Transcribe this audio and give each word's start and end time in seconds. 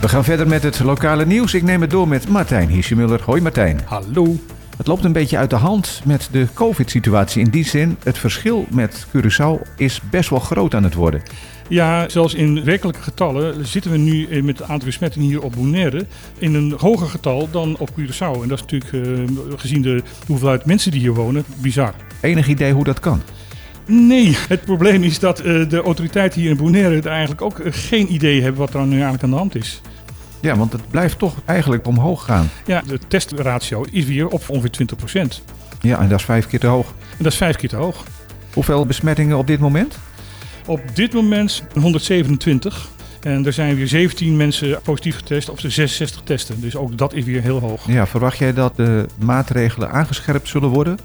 We 0.00 0.08
gaan 0.08 0.24
verder 0.24 0.48
met 0.48 0.62
het 0.62 0.80
lokale 0.80 1.26
nieuws. 1.26 1.54
Ik 1.54 1.62
neem 1.62 1.80
het 1.80 1.90
door 1.90 2.08
met 2.08 2.28
Martijn 2.28 2.68
Hiesjemuller. 2.68 3.22
Hoi 3.24 3.40
Martijn. 3.40 3.80
Hallo. 3.84 4.36
Het 4.76 4.86
loopt 4.86 5.04
een 5.04 5.12
beetje 5.12 5.36
uit 5.36 5.50
de 5.50 5.56
hand 5.56 6.00
met 6.04 6.28
de 6.32 6.46
COVID-situatie. 6.54 7.44
In 7.44 7.50
die 7.50 7.64
zin, 7.64 7.96
het 8.02 8.18
verschil 8.18 8.66
met 8.70 9.06
Curaçao 9.06 9.68
is 9.76 10.00
best 10.10 10.30
wel 10.30 10.38
groot 10.38 10.74
aan 10.74 10.82
het 10.82 10.94
worden. 10.94 11.22
Ja, 11.68 12.08
zelfs 12.08 12.34
in 12.34 12.64
werkelijke 12.64 13.02
getallen 13.02 13.66
zitten 13.66 13.90
we 13.90 13.96
nu 13.96 14.42
met 14.42 14.58
het 14.58 14.68
aantal 14.68 14.86
besmettingen 14.86 15.28
hier 15.28 15.42
op 15.42 15.52
Bonaire 15.56 16.06
in 16.38 16.54
een 16.54 16.74
hoger 16.76 17.06
getal 17.06 17.48
dan 17.50 17.76
op 17.78 17.90
Curaçao. 17.90 18.42
En 18.42 18.48
dat 18.48 18.58
is 18.58 18.64
natuurlijk, 18.66 18.92
uh, 18.92 19.56
gezien 19.56 19.82
de 19.82 20.02
hoeveelheid 20.26 20.64
mensen 20.64 20.90
die 20.90 21.00
hier 21.00 21.14
wonen, 21.14 21.44
bizar. 21.60 21.94
Enig 22.20 22.48
idee 22.48 22.72
hoe 22.72 22.84
dat 22.84 23.00
kan? 23.00 23.22
Nee, 23.86 24.36
het 24.48 24.64
probleem 24.64 25.02
is 25.02 25.18
dat 25.18 25.44
uh, 25.44 25.68
de 25.68 25.82
autoriteiten 25.82 26.40
hier 26.40 26.50
in 26.50 26.56
Bonaire 26.56 27.08
eigenlijk 27.08 27.42
ook 27.42 27.60
geen 27.64 28.12
idee 28.12 28.42
hebben 28.42 28.60
wat 28.60 28.74
er 28.74 28.86
nu 28.86 28.92
eigenlijk 28.92 29.22
aan 29.22 29.30
de 29.30 29.36
hand 29.36 29.54
is. 29.54 29.80
Ja, 30.40 30.56
want 30.56 30.72
het 30.72 30.90
blijft 30.90 31.18
toch 31.18 31.34
eigenlijk 31.44 31.86
omhoog 31.86 32.24
gaan. 32.24 32.50
Ja, 32.66 32.82
de 32.86 32.98
testratio 33.08 33.84
is 33.90 34.04
weer 34.04 34.28
op 34.28 34.48
ongeveer 34.48 34.86
20%. 35.16 35.42
Ja, 35.80 36.00
en 36.00 36.08
dat 36.08 36.18
is 36.18 36.24
vijf 36.24 36.46
keer 36.46 36.60
te 36.60 36.66
hoog. 36.66 36.86
En 36.86 37.24
dat 37.24 37.32
is 37.32 37.38
vijf 37.38 37.56
keer 37.56 37.68
te 37.68 37.76
hoog. 37.76 38.04
Hoeveel 38.54 38.86
besmettingen 38.86 39.38
op 39.38 39.46
dit 39.46 39.60
moment? 39.60 39.98
Op 40.66 40.80
dit 40.94 41.12
moment 41.12 41.62
127. 41.80 42.88
En 43.20 43.46
er 43.46 43.52
zijn 43.52 43.76
weer 43.76 43.88
17 43.88 44.36
mensen 44.36 44.80
positief 44.82 45.16
getest 45.16 45.48
op 45.48 45.60
de 45.60 45.70
66 45.70 46.20
testen. 46.24 46.60
Dus 46.60 46.76
ook 46.76 46.98
dat 46.98 47.14
is 47.14 47.24
weer 47.24 47.42
heel 47.42 47.60
hoog. 47.60 47.86
Ja, 47.86 48.06
verwacht 48.06 48.38
jij 48.38 48.52
dat 48.52 48.76
de 48.76 49.06
maatregelen 49.18 49.90
aangescherpt 49.90 50.48
zullen 50.48 50.68
worden? 50.68 50.98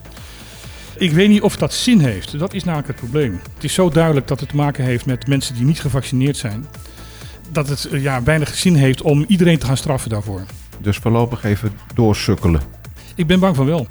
Ik 0.97 1.11
weet 1.11 1.29
niet 1.29 1.41
of 1.41 1.55
dat 1.55 1.73
zin 1.73 1.99
heeft. 1.99 2.39
Dat 2.39 2.53
is 2.53 2.63
namelijk 2.63 2.87
het 2.87 2.97
probleem. 2.97 3.39
Het 3.53 3.63
is 3.63 3.73
zo 3.73 3.89
duidelijk 3.89 4.27
dat 4.27 4.39
het 4.39 4.49
te 4.49 4.55
maken 4.55 4.83
heeft 4.83 5.05
met 5.05 5.27
mensen 5.27 5.55
die 5.55 5.65
niet 5.65 5.81
gevaccineerd 5.81 6.37
zijn. 6.37 6.65
Dat 7.51 7.69
het 7.69 7.87
ja, 7.91 8.23
weinig 8.23 8.55
zin 8.55 8.75
heeft 8.75 9.01
om 9.01 9.25
iedereen 9.27 9.57
te 9.57 9.65
gaan 9.65 9.77
straffen 9.77 10.09
daarvoor. 10.09 10.41
Dus 10.79 10.97
voorlopig 10.97 11.43
even 11.43 11.71
doorsukkelen. 11.93 12.61
Ik 13.15 13.27
ben 13.27 13.39
bang 13.39 13.55
van 13.55 13.65
wel. 13.65 13.87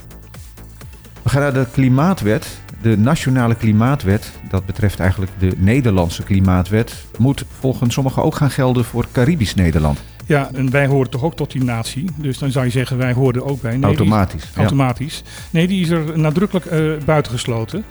We 1.22 1.28
gaan 1.28 1.40
naar 1.40 1.52
de 1.52 1.66
klimaatwet. 1.72 2.61
De 2.82 2.98
nationale 2.98 3.54
klimaatwet, 3.54 4.32
dat 4.50 4.66
betreft 4.66 5.00
eigenlijk 5.00 5.32
de 5.38 5.52
Nederlandse 5.56 6.22
klimaatwet, 6.22 7.04
moet 7.18 7.44
volgens 7.58 7.94
sommigen 7.94 8.22
ook 8.22 8.34
gaan 8.34 8.50
gelden 8.50 8.84
voor 8.84 9.06
Caribisch 9.12 9.54
Nederland. 9.54 9.98
Ja, 10.26 10.50
en 10.54 10.70
wij 10.70 10.86
horen 10.86 11.10
toch 11.10 11.22
ook 11.22 11.36
tot 11.36 11.52
die 11.52 11.64
natie. 11.64 12.04
Dus 12.16 12.38
dan 12.38 12.50
zou 12.50 12.64
je 12.64 12.70
zeggen, 12.70 12.96
wij 12.96 13.12
horen 13.12 13.34
er 13.34 13.44
ook 13.44 13.60
bij. 13.60 13.72
Nee, 13.72 13.82
automatisch. 13.82 14.44
Automatisch. 14.54 15.22
Nee, 15.50 15.66
die 15.66 15.80
is 15.80 15.90
er 15.90 16.18
nadrukkelijk 16.18 16.72
uh, 16.72 16.92
buitengesloten. 17.04 17.84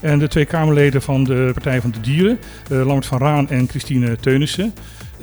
En 0.00 0.18
de 0.18 0.28
twee 0.28 0.44
Kamerleden 0.44 1.02
van 1.02 1.24
de 1.24 1.50
Partij 1.52 1.80
van 1.80 1.90
de 1.90 2.00
Dieren, 2.00 2.38
uh, 2.70 2.78
Lambert 2.86 3.06
van 3.06 3.18
Raan 3.18 3.48
en 3.48 3.68
Christine 3.68 4.16
Teunissen, 4.16 4.74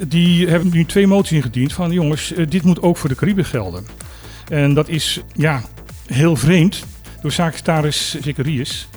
die 0.08 0.48
hebben 0.48 0.70
nu 0.74 0.86
twee 0.86 1.08
moties 1.08 1.38
ingediend 1.38 1.74
van 1.74 1.92
jongens, 1.92 2.34
uh, 2.34 2.46
dit 2.50 2.64
moet 2.64 2.82
ook 2.82 2.98
voor 2.98 3.10
de 3.10 3.16
Cariben 3.16 3.46
gelden. 3.46 3.86
En 4.50 4.74
dat 4.74 4.90
is 4.90 5.22
ja, 5.34 5.62
heel 6.06 6.36
vreemd 6.36 6.86
door 7.22 7.32
staatssecretaris 7.32 8.18
Zacharias 8.22 8.88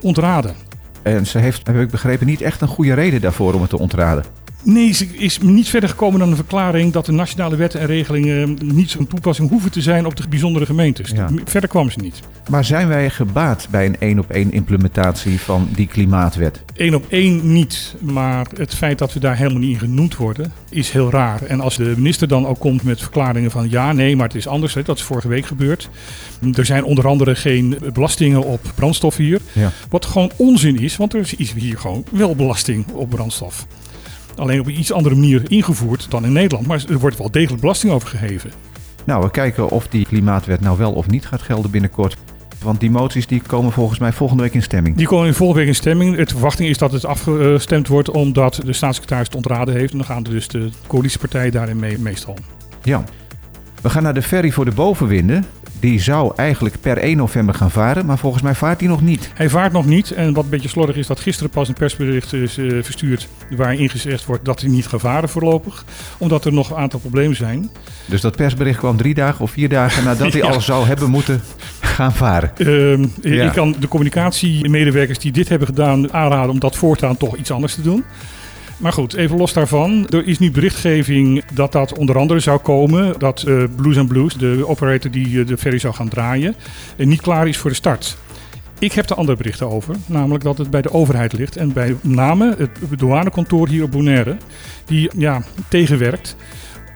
ontraden. 0.00 0.54
En 1.02 1.26
ze 1.26 1.38
heeft, 1.38 1.66
heb 1.66 1.76
ik 1.76 1.90
begrepen, 1.90 2.26
niet 2.26 2.40
echt 2.40 2.60
een 2.60 2.68
goede 2.68 2.94
reden 2.94 3.20
daarvoor 3.20 3.54
om 3.54 3.60
het 3.60 3.70
te 3.70 3.78
ontraden. 3.78 4.24
Nee, 4.66 4.92
ze 4.92 5.06
is 5.12 5.38
niet 5.38 5.68
verder 5.68 5.88
gekomen 5.88 6.18
dan 6.18 6.28
een 6.28 6.36
verklaring 6.36 6.92
dat 6.92 7.06
de 7.06 7.12
nationale 7.12 7.56
wetten 7.56 7.80
en 7.80 7.86
regelingen 7.86 8.58
niet 8.62 8.90
zo'n 8.90 9.06
toepassing 9.06 9.48
hoeven 9.48 9.70
te 9.70 9.80
zijn 9.80 10.06
op 10.06 10.16
de 10.16 10.28
bijzondere 10.28 10.66
gemeentes. 10.66 11.10
Ja. 11.10 11.28
Verder 11.44 11.68
kwam 11.68 11.90
ze 11.90 11.98
niet. 11.98 12.20
Maar 12.50 12.64
zijn 12.64 12.88
wij 12.88 13.10
gebaat 13.10 13.68
bij 13.70 13.86
een 13.86 13.96
één 13.98 14.18
op 14.18 14.30
één 14.30 14.52
implementatie 14.52 15.40
van 15.40 15.68
die 15.74 15.86
klimaatwet? 15.86 16.62
Eén 16.74 16.94
op 16.94 17.04
één 17.08 17.52
niet, 17.52 17.94
maar 18.00 18.46
het 18.56 18.74
feit 18.74 18.98
dat 18.98 19.12
we 19.12 19.20
daar 19.20 19.36
helemaal 19.36 19.58
niet 19.58 19.72
in 19.72 19.78
genoemd 19.78 20.16
worden 20.16 20.52
is 20.70 20.90
heel 20.90 21.10
raar. 21.10 21.42
En 21.42 21.60
als 21.60 21.76
de 21.76 21.94
minister 21.96 22.28
dan 22.28 22.46
ook 22.46 22.58
komt 22.58 22.82
met 22.82 23.00
verklaringen 23.00 23.50
van 23.50 23.70
ja, 23.70 23.92
nee, 23.92 24.16
maar 24.16 24.26
het 24.26 24.36
is 24.36 24.46
anders, 24.46 24.74
hè, 24.74 24.82
dat 24.82 24.96
is 24.96 25.02
vorige 25.02 25.28
week 25.28 25.46
gebeurd. 25.46 25.88
Er 26.54 26.66
zijn 26.66 26.84
onder 26.84 27.06
andere 27.06 27.34
geen 27.34 27.78
belastingen 27.92 28.44
op 28.44 28.60
brandstof 28.74 29.16
hier. 29.16 29.40
Ja. 29.52 29.72
Wat 29.88 30.04
gewoon 30.04 30.30
onzin 30.36 30.78
is, 30.78 30.96
want 30.96 31.14
er 31.14 31.34
is 31.36 31.52
hier 31.52 31.78
gewoon 31.78 32.04
wel 32.10 32.34
belasting 32.34 32.86
op 32.92 33.10
brandstof. 33.10 33.66
Alleen 34.36 34.60
op 34.60 34.66
een 34.66 34.78
iets 34.78 34.92
andere 34.92 35.14
manier 35.14 35.42
ingevoerd 35.50 36.10
dan 36.10 36.24
in 36.24 36.32
Nederland. 36.32 36.66
Maar 36.66 36.84
er 36.88 36.98
wordt 36.98 37.18
wel 37.18 37.30
degelijk 37.30 37.60
belasting 37.60 37.92
over 37.92 38.08
gegeven. 38.08 38.50
Nou, 39.04 39.22
we 39.22 39.30
kijken 39.30 39.68
of 39.68 39.88
die 39.88 40.06
klimaatwet 40.06 40.60
nou 40.60 40.78
wel 40.78 40.92
of 40.92 41.06
niet 41.06 41.26
gaat 41.26 41.42
gelden 41.42 41.70
binnenkort. 41.70 42.16
Want 42.62 42.80
die 42.80 42.90
moties 42.90 43.26
die 43.26 43.42
komen 43.46 43.72
volgens 43.72 43.98
mij 43.98 44.12
volgende 44.12 44.42
week 44.42 44.54
in 44.54 44.62
stemming. 44.62 44.96
Die 44.96 45.06
komen 45.06 45.34
volgende 45.34 45.60
week 45.60 45.68
in 45.68 45.74
stemming. 45.74 46.16
De 46.16 46.26
verwachting 46.26 46.68
is 46.68 46.78
dat 46.78 46.92
het 46.92 47.04
afgestemd 47.04 47.88
wordt 47.88 48.10
omdat 48.10 48.60
de 48.64 48.72
staatssecretaris 48.72 49.26
het 49.26 49.36
ontraden 49.36 49.74
heeft. 49.74 49.92
En 49.92 49.98
dan 49.98 50.06
gaan 50.06 50.22
dus 50.22 50.48
de 50.48 50.70
coalitiepartijen 50.86 51.52
daarin 51.52 51.78
mee 51.78 51.98
meestal. 51.98 52.38
Ja. 52.82 53.04
We 53.82 53.90
gaan 53.90 54.02
naar 54.02 54.14
de 54.14 54.22
ferry 54.22 54.50
voor 54.50 54.64
de 54.64 54.70
bovenwinden. 54.70 55.44
Die 55.80 56.00
zou 56.00 56.32
eigenlijk 56.36 56.80
per 56.80 56.98
1 56.98 57.16
november 57.16 57.54
gaan 57.54 57.70
varen, 57.70 58.06
maar 58.06 58.18
volgens 58.18 58.42
mij 58.42 58.54
vaart 58.54 58.80
hij 58.80 58.88
nog 58.88 59.02
niet. 59.02 59.30
Hij 59.34 59.48
vaart 59.48 59.72
nog 59.72 59.86
niet. 59.86 60.10
En 60.10 60.32
wat 60.34 60.44
een 60.44 60.50
beetje 60.50 60.68
slordig 60.68 60.96
is 60.96 61.06
dat 61.06 61.20
gisteren 61.20 61.50
pas 61.50 61.68
een 61.68 61.74
persbericht 61.74 62.32
is 62.32 62.58
uh, 62.58 62.82
verstuurd. 62.82 63.28
waarin 63.56 63.90
gezegd 63.90 64.24
wordt 64.24 64.44
dat 64.44 64.60
hij 64.60 64.70
niet 64.70 64.86
gaat 64.86 65.00
varen 65.00 65.28
voorlopig. 65.28 65.84
Omdat 66.18 66.44
er 66.44 66.52
nog 66.52 66.70
een 66.70 66.76
aantal 66.76 67.00
problemen 67.00 67.36
zijn. 67.36 67.70
Dus 68.06 68.20
dat 68.20 68.36
persbericht 68.36 68.78
kwam 68.78 68.96
drie 68.96 69.14
dagen 69.14 69.40
of 69.40 69.50
vier 69.50 69.68
dagen 69.68 70.04
nadat 70.04 70.32
hij 70.32 70.42
al 70.52 70.60
zou 70.60 70.86
hebben 70.86 71.10
moeten 71.10 71.42
gaan 71.80 72.12
varen. 72.12 72.52
Uh, 72.56 72.98
ja. 73.22 73.44
Ik 73.44 73.52
kan 73.52 73.74
de 73.80 73.88
communicatiemedewerkers 73.88 75.18
die 75.18 75.32
dit 75.32 75.48
hebben 75.48 75.68
gedaan 75.68 76.12
aanraden 76.12 76.50
om 76.50 76.60
dat 76.60 76.76
voortaan 76.76 77.16
toch 77.16 77.36
iets 77.36 77.50
anders 77.50 77.74
te 77.74 77.82
doen. 77.82 78.04
Maar 78.76 78.92
goed, 78.92 79.14
even 79.14 79.36
los 79.36 79.52
daarvan. 79.52 80.08
Er 80.08 80.26
is 80.26 80.38
nu 80.38 80.50
berichtgeving 80.50 81.44
dat 81.54 81.72
dat 81.72 81.98
onder 81.98 82.18
andere 82.18 82.40
zou 82.40 82.58
komen. 82.58 83.18
Dat 83.18 83.44
uh, 83.48 83.64
Blues 83.76 83.98
and 83.98 84.08
Blues, 84.08 84.34
de 84.34 84.66
operator 84.66 85.10
die 85.10 85.44
de 85.44 85.58
ferry 85.58 85.78
zou 85.78 85.94
gaan 85.94 86.08
draaien, 86.08 86.54
niet 86.96 87.20
klaar 87.20 87.48
is 87.48 87.56
voor 87.56 87.70
de 87.70 87.76
start. 87.76 88.16
Ik 88.78 88.92
heb 88.92 89.10
er 89.10 89.16
andere 89.16 89.36
berichten 89.36 89.70
over, 89.70 89.96
namelijk 90.06 90.44
dat 90.44 90.58
het 90.58 90.70
bij 90.70 90.82
de 90.82 90.92
overheid 90.92 91.32
ligt 91.32 91.56
en 91.56 91.72
bij 91.72 91.96
name 92.02 92.54
het 92.58 92.98
douanekantoor 92.98 93.68
hier 93.68 93.82
op 93.82 93.90
Bonaire, 93.90 94.36
die 94.84 95.10
ja, 95.16 95.42
tegenwerkt. 95.68 96.36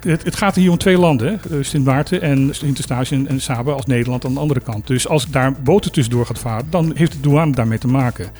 Het, 0.00 0.24
het, 0.24 0.36
gaat 0.36 0.54
hier 0.54 0.70
om 0.70 0.78
twee 0.78 0.98
landen, 0.98 1.40
Sint 1.60 1.84
Maarten 1.84 2.22
en 2.22 2.48
Sint-Eustatius 2.54 3.10
en, 3.10 3.28
en 3.28 3.40
Saba 3.40 3.72
als 3.72 3.86
Nederland 3.86 4.24
aan 4.24 4.34
de 4.34 4.40
andere 4.40 4.60
kant. 4.60 4.86
Dus 4.86 5.08
als 5.08 5.30
daar 5.30 5.52
boten 5.52 5.92
tussendoor 5.92 6.26
gaat 6.26 6.38
varen, 6.38 6.66
dan 6.70 6.92
heeft 6.94 7.12
de 7.12 7.20
douane 7.20 7.52
daarmee 7.52 7.78
te 7.78 7.86
maken. 7.86 8.30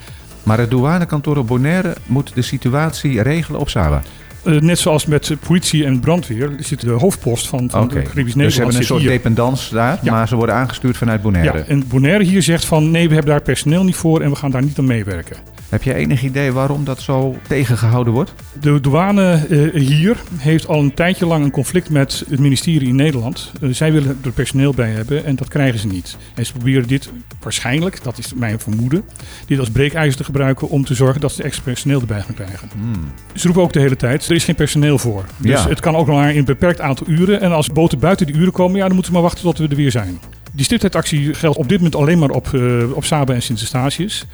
Maar 0.43 0.59
het 0.59 0.71
douanekantoor 0.71 1.37
op 1.37 1.47
Bonaire 1.47 1.97
moet 2.07 2.35
de 2.35 2.43
situatie 2.43 3.23
regelen 3.23 3.61
op 3.61 3.69
Saba. 3.69 4.03
Uh, 4.45 4.61
net 4.61 4.79
zoals 4.79 5.07
met 5.07 5.37
politie 5.47 5.85
en 5.85 6.01
brandweer 6.01 6.53
zit 6.59 6.81
de 6.81 6.91
hoofdpost 6.91 7.49
van, 7.49 7.71
van 7.71 7.83
okay. 7.83 8.03
Caribisch 8.03 8.35
Nederland. 8.35 8.45
Dus 8.45 8.55
ze 8.55 8.61
hebben 8.61 8.77
een 8.77 8.87
soort 8.87 9.03
dependance 9.03 9.75
daar, 9.75 9.99
ja. 10.03 10.13
maar 10.13 10.29
ze 10.29 10.37
worden 10.37 10.55
aangestuurd 10.55 10.97
vanuit 10.97 11.23
Bonaire. 11.23 11.59
Ja, 11.59 11.65
en 11.65 11.89
Bonaire 11.89 12.25
hier 12.25 12.43
zegt 12.43 12.65
van 12.65 12.91
nee, 12.91 13.09
we 13.09 13.15
hebben 13.15 13.33
daar 13.33 13.43
personeel 13.43 13.85
niet 13.85 13.97
voor 13.97 14.21
en 14.21 14.31
we 14.31 14.37
gaan 14.37 14.51
daar 14.51 14.63
niet 14.63 14.79
aan 14.79 14.85
meewerken. 14.85 15.37
Heb 15.71 15.83
je 15.83 15.95
enig 15.95 16.23
idee 16.23 16.53
waarom 16.53 16.85
dat 16.85 17.01
zo 17.01 17.37
tegengehouden 17.49 18.13
wordt? 18.13 18.35
De 18.61 18.81
douane 18.81 19.47
uh, 19.49 19.75
hier 19.75 20.17
heeft 20.37 20.69
al 20.69 20.79
een 20.79 20.95
tijdje 20.95 21.27
lang 21.27 21.45
een 21.45 21.51
conflict 21.51 21.91
met 21.91 22.25
het 22.29 22.39
ministerie 22.39 22.89
in 22.89 22.95
Nederland. 22.95 23.53
Uh, 23.61 23.75
zij 23.75 23.93
willen 23.93 24.19
er 24.25 24.33
personeel 24.33 24.75
bij 24.75 24.91
hebben 24.91 25.25
en 25.25 25.37
dat 25.37 25.49
krijgen 25.49 25.79
ze 25.79 25.87
niet. 25.87 26.17
En 26.35 26.47
ze 26.47 26.53
proberen 26.53 26.89
dit 26.89 27.11
waarschijnlijk, 27.41 28.03
dat 28.03 28.19
is 28.19 28.35
mijn 28.35 28.61
vermoeden, 28.61 29.05
dit 29.47 29.59
als 29.59 29.71
breekijzer 29.71 30.17
te 30.17 30.25
gebruiken 30.25 30.69
om 30.69 30.85
te 30.85 30.95
zorgen 30.95 31.21
dat 31.21 31.33
ze 31.33 31.43
extra 31.43 31.63
personeel 31.63 32.01
erbij 32.01 32.21
gaan 32.21 32.35
krijgen. 32.35 32.69
Hmm. 32.73 33.13
Ze 33.35 33.47
roepen 33.47 33.63
ook 33.63 33.73
de 33.73 33.81
hele 33.81 33.97
tijd, 33.97 34.29
er 34.29 34.35
is 34.35 34.45
geen 34.45 34.55
personeel 34.55 34.99
voor. 34.99 35.25
Dus 35.37 35.63
ja. 35.63 35.69
het 35.69 35.81
kan 35.81 35.97
ook 35.97 36.07
nog 36.07 36.17
maar 36.17 36.31
in 36.31 36.39
een 36.39 36.45
beperkt 36.45 36.81
aantal 36.81 37.07
uren. 37.09 37.41
En 37.41 37.53
als 37.53 37.69
boten 37.69 37.99
buiten 37.99 38.27
die 38.27 38.37
uren 38.37 38.53
komen, 38.53 38.77
ja, 38.77 38.87
dan 38.87 38.95
moeten 38.95 39.13
we 39.13 39.19
maar 39.19 39.29
wachten 39.29 39.45
tot 39.45 39.59
we 39.59 39.69
er 39.69 39.77
weer 39.77 39.91
zijn. 39.91 40.19
Die 40.53 40.65
stiptheidactie 40.65 41.35
geldt 41.35 41.59
op 41.59 41.69
dit 41.69 41.77
moment 41.77 41.97
alleen 41.97 42.19
maar 42.19 42.31
op, 42.31 42.49
uh, 42.53 42.93
op 42.93 43.05
Saba 43.05 43.35
en 43.35 43.43
Sint-Eustatius. 43.43 44.27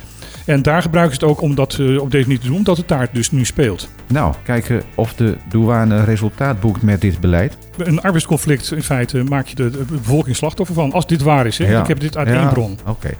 En 0.44 0.62
daar 0.62 0.82
gebruiken 0.82 1.14
ze 1.14 1.20
het 1.20 1.30
ook 1.30 1.40
om 1.40 1.54
dat 1.54 1.78
uh, 1.78 2.00
op 2.00 2.10
deze 2.10 2.26
manier 2.26 2.40
te 2.40 2.46
doen, 2.46 2.56
omdat 2.56 2.76
het 2.76 2.88
daar 2.88 3.08
dus 3.12 3.30
nu 3.30 3.44
speelt. 3.44 3.88
Nou, 4.06 4.34
kijken 4.44 4.82
of 4.94 5.14
de 5.14 5.36
douane 5.48 6.04
resultaat 6.04 6.60
boekt 6.60 6.82
met 6.82 7.00
dit 7.00 7.20
beleid. 7.20 7.56
Een 7.76 8.00
arbeidsconflict 8.00 8.72
in 8.72 8.82
feite 8.82 9.24
maak 9.24 9.46
je 9.46 9.54
de, 9.54 9.70
de 9.70 9.84
bevolking 9.84 10.36
slachtoffer 10.36 10.74
van. 10.74 10.92
Als 10.92 11.06
dit 11.06 11.22
waar 11.22 11.46
is, 11.46 11.58
hè? 11.58 11.68
Ja. 11.68 11.80
ik 11.80 11.86
heb 11.86 12.00
dit 12.00 12.16
uit 12.16 12.28
ja. 12.28 12.34
één 12.34 12.48
bron. 12.48 12.72
Oké, 12.80 12.90
okay. 12.90 13.16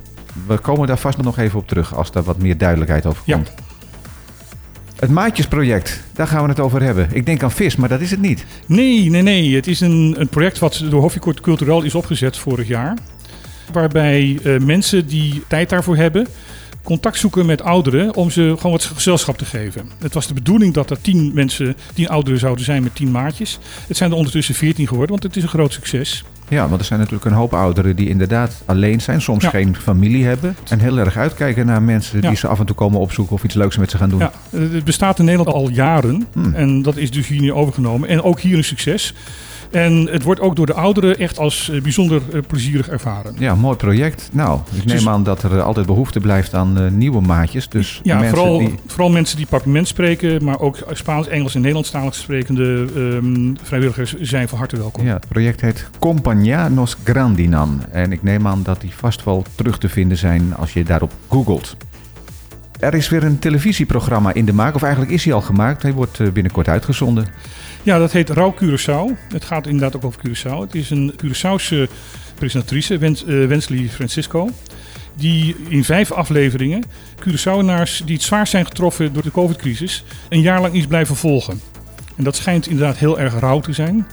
we 0.47 0.59
komen 0.59 0.87
daar 0.87 0.99
vast 0.99 1.23
nog 1.23 1.39
even 1.39 1.59
op 1.59 1.69
terug 1.69 1.95
als 1.95 2.11
daar 2.11 2.23
wat 2.23 2.39
meer 2.39 2.59
duidelijkheid 2.59 3.07
over 3.07 3.23
komt. 3.25 3.53
Ja. 3.57 3.66
Het 4.97 5.11
Maatjesproject, 5.11 6.03
daar 6.13 6.27
gaan 6.27 6.43
we 6.43 6.49
het 6.49 6.61
over 6.61 6.83
hebben. 6.83 7.09
Ik 7.13 7.27
denk 7.27 7.43
aan 7.43 7.53
vis, 7.53 7.77
maar 7.77 7.89
dat 7.89 8.01
is 8.01 8.11
het 8.11 8.21
niet. 8.21 8.45
Nee, 8.67 9.11
nee, 9.11 9.23
nee. 9.23 9.55
Het 9.55 9.67
is 9.67 9.81
een, 9.81 10.15
een 10.19 10.29
project 10.29 10.59
wat 10.59 10.85
door 10.91 11.01
Hofficourt 11.01 11.41
Cultureel 11.41 11.83
is 11.83 11.95
opgezet 11.95 12.37
vorig 12.37 12.69
jaar. 12.69 12.97
Waarbij 13.73 14.39
uh, 14.43 14.61
mensen 14.61 15.07
die 15.07 15.43
tijd 15.49 15.69
daarvoor 15.69 15.97
hebben, 15.97 16.27
contact 16.83 17.19
zoeken 17.19 17.47
met 17.47 17.63
ouderen 17.63 18.15
om 18.15 18.31
ze 18.31 18.55
gewoon 18.57 18.73
wat 18.73 18.85
gezelschap 18.85 19.39
te 19.39 19.45
geven. 19.45 19.91
Het 19.99 20.15
was 20.15 20.27
de 20.27 20.35
bedoeling 20.35 20.75
dat 20.75 20.91
er 20.91 21.01
tien 21.01 21.31
mensen, 21.35 21.77
tien 21.95 22.09
ouderen 22.09 22.39
zouden 22.39 22.65
zijn 22.65 22.83
met 22.83 22.95
tien 22.95 23.11
maatjes. 23.11 23.59
Het 23.87 23.97
zijn 23.97 24.11
er 24.11 24.17
ondertussen 24.17 24.55
veertien 24.55 24.89
geworden, 24.89 25.11
want 25.11 25.23
het 25.23 25.37
is 25.37 25.43
een 25.43 25.49
groot 25.49 25.73
succes. 25.73 26.25
Ja, 26.49 26.69
want 26.69 26.81
er 26.81 26.87
zijn 26.87 26.99
natuurlijk 26.99 27.27
een 27.27 27.33
hoop 27.37 27.55
ouderen 27.55 27.97
die 27.97 28.09
inderdaad 28.09 28.63
alleen 28.65 29.01
zijn, 29.01 29.21
soms 29.23 29.43
Ja. 29.43 29.51
geen 29.51 29.77
familie 29.77 30.25
hebben. 30.25 30.57
En 30.69 30.79
heel 30.81 30.99
erg 30.99 31.17
uitkijken 31.17 31.67
naar 31.67 31.83
mensen 31.83 32.21
Ja. 32.23 32.29
die 32.29 32.37
ze 32.37 32.47
af 32.47 32.59
en 32.59 32.67
toe 32.67 32.77
komen 32.77 33.01
opzoeken 33.01 33.35
of 33.35 33.45
iets 33.45 33.55
leuks 33.55 33.77
met 33.77 33.91
ze 33.91 33.97
gaan 33.99 34.09
doen. 34.09 34.19
Ja, 34.19 34.33
het 34.51 34.85
bestaat 34.85 35.19
in 35.19 35.25
Nederland 35.25 35.57
al 35.57 35.71
jaren. 35.71 36.27
Hmm. 36.33 36.55
En 36.55 36.83
dat 36.83 36.97
is 36.97 37.11
dus 37.11 37.27
hier 37.27 37.41
nu 37.41 37.53
overgenomen. 37.53 38.09
En 38.09 38.23
ook 38.23 38.41
hier 38.41 38.57
een 38.57 38.65
succes. 38.65 39.15
En 39.77 40.09
het 40.11 40.23
wordt 40.23 40.41
ook 40.41 40.57
door 40.57 40.67
de 40.67 40.75
ouderen 40.75 41.19
echt 41.19 41.39
als 41.39 41.71
eh, 41.71 41.83
bijzonder 41.83 42.23
eh, 42.33 42.41
plezierig 42.47 42.89
ervaren. 42.89 43.35
Ja, 43.39 43.55
mooi 43.55 43.77
project. 43.77 44.29
Nou, 44.33 44.61
ik 44.73 44.85
neem 44.85 44.97
Dus- 44.97 45.09
aan 45.09 45.23
dat 45.23 45.43
er 45.43 45.61
altijd 45.61 45.87
behoefte 45.87 46.21
blijft 46.21 46.55
aan 46.55 46.81
eh, 46.81 46.91
nieuwe 46.91 47.21
maatjes. 47.21 47.69
Dus 47.69 48.01
Ja, 48.03 48.19
mensen 48.19 48.37
vooral, 48.37 48.59
die... 48.59 48.75
vooral 48.87 49.11
mensen 49.11 49.37
die 49.37 49.47
Papiment 49.47 49.89
spreken, 49.89 50.45
maar 50.45 50.61
ook 50.61 50.79
Spaans, 50.91 51.29
Engels 51.29 51.55
en 51.55 51.61
Nederlandstalig 51.61 52.15
sprekende 52.15 52.87
ehm, 52.95 53.55
vrijwilligers 53.63 54.15
zijn 54.15 54.49
van 54.49 54.59
harte 54.59 54.77
welkom. 54.77 55.05
Ja, 55.05 55.13
het 55.13 55.29
project 55.29 55.61
heet 55.61 55.89
Compagnia 55.99 56.69
Nos 56.69 56.97
Grandinan. 57.05 57.83
En 57.91 58.13
ik 58.13 58.23
neem 58.23 58.47
aan 58.47 58.63
dat 58.63 58.81
die 58.81 58.95
vast 58.95 59.25
wel 59.25 59.45
terug 59.55 59.79
te 59.79 59.89
vinden 59.89 60.17
zijn 60.17 60.55
als 60.57 60.73
je 60.73 60.85
daarop 60.85 61.13
googelt. 61.29 61.77
Er 62.81 62.95
is 62.95 63.09
weer 63.09 63.25
een 63.25 63.39
televisieprogramma 63.39 64.33
in 64.35 64.45
de 64.45 64.53
maak, 64.53 64.75
of 64.75 64.83
eigenlijk 64.83 65.13
is 65.13 65.25
hij 65.25 65.35
al 65.35 65.41
gemaakt. 65.41 65.83
Hij 65.83 65.93
wordt 65.93 66.21
eh, 66.21 66.29
binnenkort 66.31 66.69
uitgezonden. 66.69 67.27
Ja, 67.87 67.99
dat 67.99 68.13
heet 68.13 68.31
Rauw 68.31 68.55
Curaçao. 68.55 69.33
Het 69.33 69.45
gaat 69.45 69.67
inderdaad 69.67 69.97
ook 69.97 70.05
over 70.05 70.21
Curaçao. 70.29 70.59
Het 70.61 70.75
is 70.75 70.91
een 70.91 71.15
Curaçaose 71.25 71.91
presentatrice, 72.35 72.99
Wens, 72.99 73.25
eh, 73.25 73.47
Wensley 73.47 73.89
Francisco. 73.89 74.51
Die 75.15 75.57
in 75.69 75.85
vijf 75.85 76.13
afleveringen 76.13 76.85
Curaçaoenaars 77.21 78.05
die 78.05 78.15
het 78.15 78.23
zwaar 78.23 78.47
zijn 78.47 78.67
getroffen 78.67 79.13
door 79.13 79.23
de 79.23 79.31
COVID-crisis... 79.31 80.05
een 80.29 80.41
jaar 80.41 80.61
lang 80.61 80.75
is 80.75 80.87
blijven 80.87 81.17
volgen. 81.17 81.61
En 82.17 82.25
dat 82.25 82.37
schijnt 82.37 82.67
inderdaad 82.67 82.97
heel 82.97 83.21
erg 83.21 83.39
rauw 83.39 83.61
te 83.61 83.73
zijn. 83.73 84.07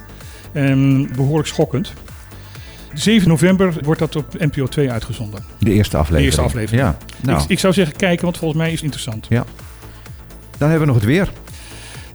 En 0.51 1.07
behoorlijk 1.15 1.47
schokkend. 1.47 1.93
7 2.93 3.27
november 3.27 3.73
wordt 3.83 3.99
dat 3.99 4.15
op 4.15 4.39
NPO 4.39 4.67
2 4.67 4.91
uitgezonden. 4.91 5.43
De 5.59 5.71
eerste 5.71 5.97
aflevering. 5.97 6.25
eerste 6.25 6.41
aflevering. 6.41 6.81
Ja, 6.81 6.97
nou, 7.21 7.43
Ik, 7.43 7.49
ik 7.49 7.59
zou 7.59 7.73
zeggen 7.73 7.95
kijken, 7.95 8.23
want 8.25 8.37
volgens 8.37 8.59
mij 8.59 8.69
is 8.69 8.75
het 8.75 8.83
interessant. 8.83 9.27
dan 10.57 10.69
hebben 10.69 10.79
we 10.79 10.85
nog 10.85 10.95
het 10.95 11.05
weer. 11.05 11.29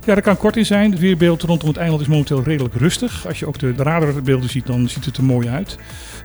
Ja, 0.08 0.14
daar 0.14 0.22
kan 0.22 0.36
kort 0.36 0.56
in 0.56 0.66
zijn. 0.66 0.90
Het 0.90 1.00
weerbeeld 1.00 1.42
rondom 1.42 1.68
het 1.68 1.76
eiland 1.76 2.00
is 2.00 2.06
momenteel 2.06 2.42
redelijk 2.42 2.74
rustig. 2.74 3.26
Als 3.26 3.38
je 3.38 3.46
ook 3.46 3.58
de, 3.58 3.74
de 3.74 3.82
radarbeelden 3.82 4.50
ziet, 4.50 4.66
dan 4.66 4.88
ziet 4.88 5.04
het 5.04 5.16
er 5.16 5.24
mooi 5.24 5.48
uit. 5.48 5.78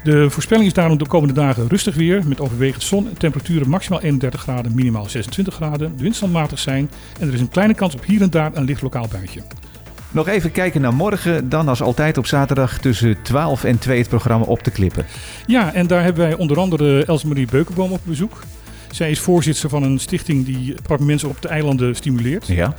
De 0.03 0.29
voorspelling 0.29 0.67
is 0.67 0.73
daarom 0.73 0.97
de 0.97 1.07
komende 1.07 1.33
dagen 1.33 1.67
rustig 1.67 1.95
weer. 1.95 2.21
Met 2.27 2.39
overwegend 2.39 2.83
zon 2.83 3.07
en 3.07 3.17
temperaturen 3.17 3.69
maximaal 3.69 4.01
31 4.01 4.41
graden, 4.41 4.75
minimaal 4.75 5.09
26 5.09 5.53
graden. 5.53 5.97
De 5.97 6.03
wind 6.03 6.15
zal 6.15 6.27
matig 6.27 6.59
zijn 6.59 6.89
en 7.19 7.27
er 7.27 7.33
is 7.33 7.39
een 7.39 7.49
kleine 7.49 7.73
kans 7.73 7.93
op 7.93 8.05
hier 8.05 8.21
en 8.21 8.29
daar 8.29 8.51
een 8.53 8.63
licht 8.63 8.81
lokaal 8.81 9.07
buitje. 9.11 9.41
Nog 10.11 10.27
even 10.27 10.51
kijken 10.51 10.81
naar 10.81 10.93
morgen. 10.93 11.49
Dan 11.49 11.67
als 11.67 11.81
altijd 11.81 12.17
op 12.17 12.25
zaterdag 12.25 12.77
tussen 12.77 13.21
12 13.21 13.63
en 13.63 13.77
2 13.79 13.99
het 13.99 14.09
programma 14.09 14.45
op 14.45 14.59
te 14.59 14.71
klippen. 14.71 15.05
Ja, 15.45 15.73
en 15.73 15.87
daar 15.87 16.03
hebben 16.03 16.23
wij 16.27 16.33
onder 16.33 16.59
andere 16.59 17.05
Elsemarie 17.05 17.47
Beukenboom 17.51 17.91
op 17.91 18.01
bezoek. 18.03 18.43
Zij 18.91 19.11
is 19.11 19.19
voorzitter 19.19 19.69
van 19.69 19.83
een 19.83 19.99
stichting 19.99 20.45
die 20.45 20.75
mensen 20.99 21.29
op 21.29 21.41
de 21.41 21.47
eilanden 21.47 21.95
stimuleert. 21.95 22.47
Ja. 22.47 22.75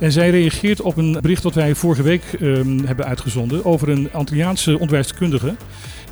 En 0.00 0.12
zij 0.12 0.30
reageert 0.30 0.80
op 0.80 0.96
een 0.96 1.18
bericht 1.20 1.42
dat 1.42 1.54
wij 1.54 1.74
vorige 1.74 2.02
week 2.02 2.22
ehm, 2.40 2.78
hebben 2.84 3.06
uitgezonden 3.06 3.64
over 3.64 3.88
een 3.88 4.08
Antilliaanse 4.12 4.78
onderwijskundige. 4.78 5.54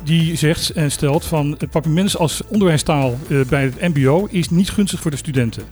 Die 0.03 0.35
zegt 0.37 0.69
en 0.69 0.91
stelt 0.91 1.25
van 1.25 1.55
het 1.57 1.69
papiermens 1.69 2.17
als 2.17 2.41
onderwijstaal 2.47 3.17
eh, 3.29 3.37
bij 3.49 3.63
het 3.63 3.81
mbo 3.93 4.27
is 4.29 4.49
niet 4.49 4.69
gunstig 4.69 5.01
voor 5.01 5.11
de 5.11 5.17
studenten. 5.17 5.63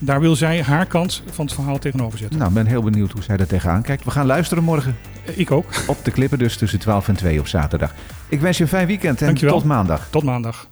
Daar 0.00 0.20
wil 0.20 0.36
zij 0.36 0.62
haar 0.62 0.86
kant 0.86 1.22
van 1.30 1.44
het 1.44 1.54
verhaal 1.54 1.78
tegenover 1.78 2.18
zetten. 2.18 2.38
Nou, 2.38 2.48
ik 2.50 2.56
ben 2.56 2.66
heel 2.66 2.82
benieuwd 2.82 3.12
hoe 3.12 3.22
zij 3.22 3.36
er 3.36 3.46
tegenaan 3.46 3.82
kijkt. 3.82 4.04
We 4.04 4.10
gaan 4.10 4.26
luisteren 4.26 4.64
morgen 4.64 4.96
Eh, 5.24 5.38
Ik 5.38 5.50
ook. 5.50 5.66
op 5.86 6.04
de 6.04 6.10
klippen 6.10 6.38
dus 6.38 6.56
tussen 6.56 6.78
12 6.78 7.08
en 7.08 7.16
2 7.16 7.38
op 7.40 7.46
zaterdag. 7.46 7.94
Ik 8.28 8.40
wens 8.40 8.56
je 8.56 8.62
een 8.62 8.68
fijn 8.68 8.86
weekend 8.86 9.20
en 9.20 9.26
Dankjewel. 9.26 9.54
tot 9.54 9.64
maandag. 9.64 10.06
Tot 10.10 10.22
maandag. 10.22 10.68